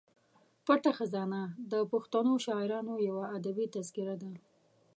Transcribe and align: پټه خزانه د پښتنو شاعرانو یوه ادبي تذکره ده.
پټه 0.65 0.91
خزانه 0.97 1.41
د 1.71 1.73
پښتنو 1.91 2.33
شاعرانو 2.45 2.93
یوه 3.07 3.25
ادبي 3.37 3.65
تذکره 3.75 4.15
ده. 4.21 4.31